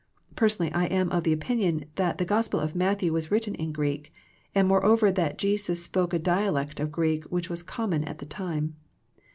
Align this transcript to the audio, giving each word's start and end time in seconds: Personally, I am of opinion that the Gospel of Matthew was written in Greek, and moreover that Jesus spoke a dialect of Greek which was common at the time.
Personally, 0.35 0.71
I 0.73 0.85
am 0.85 1.11
of 1.11 1.27
opinion 1.27 1.85
that 1.93 2.17
the 2.17 2.25
Gospel 2.25 2.59
of 2.59 2.73
Matthew 2.73 3.13
was 3.13 3.29
written 3.29 3.53
in 3.53 3.71
Greek, 3.71 4.11
and 4.55 4.67
moreover 4.67 5.11
that 5.11 5.37
Jesus 5.37 5.83
spoke 5.83 6.11
a 6.11 6.17
dialect 6.17 6.79
of 6.79 6.91
Greek 6.91 7.25
which 7.25 7.51
was 7.51 7.61
common 7.61 8.03
at 8.05 8.17
the 8.17 8.25
time. 8.25 8.77